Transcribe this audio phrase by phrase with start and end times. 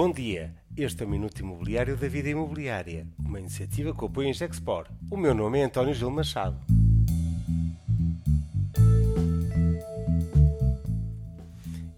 [0.00, 4.32] Bom dia, este é o Minuto Imobiliário da Vida Imobiliária, uma iniciativa que apoia em
[4.32, 4.86] Gexpor.
[5.10, 6.56] O meu nome é António Gil Machado.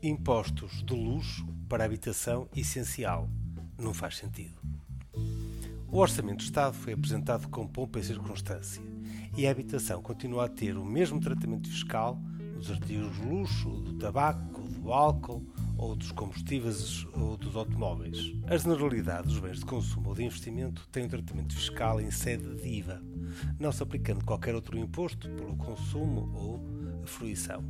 [0.02, 3.28] Impostos de luxo para habitação essencial.
[3.78, 4.58] Não faz sentido.
[5.87, 8.82] O Orçamento do Estado foi apresentado com pompa e circunstância
[9.37, 12.19] e a habitação continua a ter o mesmo tratamento fiscal
[12.54, 15.44] dos artigos de luxo, do tabaco, do álcool
[15.81, 18.34] ou dos combustíveis ou dos automóveis.
[18.46, 22.54] A generalidade dos bens de consumo ou de investimento tem um tratamento fiscal em sede
[22.54, 23.02] de IVA,
[23.59, 27.64] não se aplicando qualquer outro imposto pelo consumo ou fruição.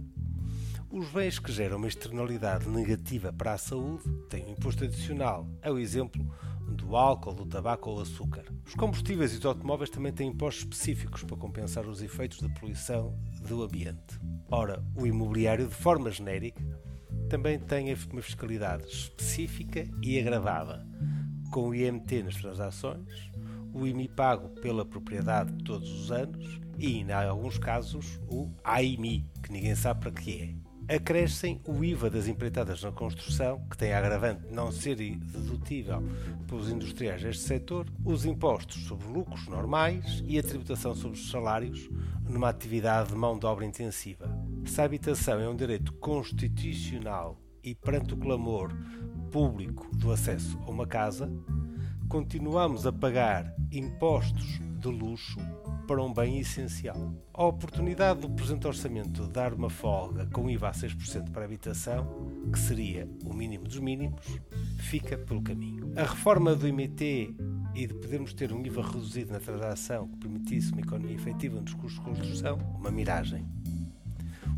[0.90, 5.48] Os bens que geram uma externalidade negativa para a saúde têm um imposto adicional.
[5.62, 6.28] É o exemplo
[6.68, 8.44] do álcool, do tabaco ou açúcar.
[8.66, 13.16] Os combustíveis e os automóveis também têm impostos específicos para compensar os efeitos da poluição
[13.46, 14.18] do ambiente.
[14.50, 16.60] Ora, o imobiliário, de forma genérica,
[17.30, 20.84] também tem uma fiscalidade específica e agravada,
[21.52, 23.30] com o IMT nas transações,
[23.72, 29.52] o IMI pago pela propriedade todos os anos e, em alguns casos, o AIMI, que
[29.52, 30.56] ninguém sabe para que
[30.88, 34.96] é acrescem o IVA das empreitadas na construção, que tem a agravante de não ser
[34.96, 36.02] dedutível
[36.48, 41.88] pelos industriais deste setor, os impostos sobre lucros normais e a tributação sobre os salários
[42.28, 44.28] numa atividade de mão de obra intensiva.
[44.64, 48.72] Se a habitação é um direito constitucional e perante o clamor
[49.30, 51.30] público do acesso a uma casa,
[52.08, 55.38] continuamos a pagar impostos de luxo
[55.86, 57.12] para um bem essencial.
[57.34, 61.44] A oportunidade do presente orçamento de dar uma folga com IVA a 6% para a
[61.44, 62.06] habitação,
[62.52, 64.24] que seria o mínimo dos mínimos,
[64.78, 65.92] fica pelo caminho.
[65.96, 67.34] A reforma do IMT
[67.74, 71.74] e de podermos ter um IVA reduzido na transação que permitisse uma economia efetiva nos
[71.74, 73.44] custos de construção, uma miragem.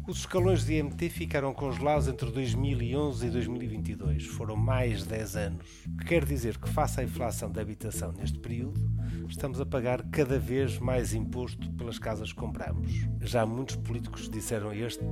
[0.04, 4.26] Os escalões de IMT ficaram congelados entre 2011 e 2022.
[4.26, 5.66] Foram mais de 10 anos.
[5.96, 8.80] Que quer dizer que, face à inflação da habitação neste período,
[9.28, 12.90] estamos a pagar cada vez mais imposto pelas casas que compramos.
[13.20, 15.04] Já muitos políticos disseram este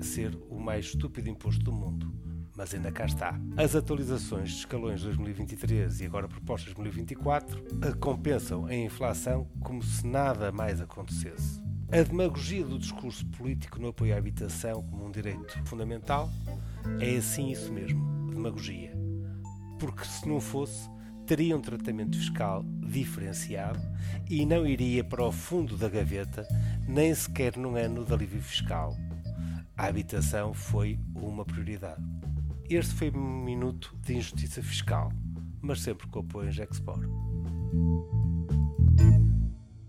[0.00, 2.10] ser o mais estúpido imposto do mundo.
[2.56, 3.38] Mas ainda cá está.
[3.58, 7.62] As atualizações de escalões de 2023 e agora propostas de 2024
[8.00, 11.69] compensam a inflação como se nada mais acontecesse.
[11.92, 16.30] A demagogia do discurso político no apoio à habitação como um direito fundamental
[17.00, 18.92] é assim isso mesmo, demagogia.
[19.76, 20.88] Porque se não fosse,
[21.26, 23.80] teria um tratamento fiscal diferenciado
[24.28, 26.46] e não iria para o fundo da gaveta
[26.86, 28.96] nem sequer num ano de alívio fiscal.
[29.76, 32.00] A habitação foi uma prioridade.
[32.68, 35.10] Este foi um minuto de injustiça fiscal,
[35.60, 37.00] mas sempre com apoio em Gexpor.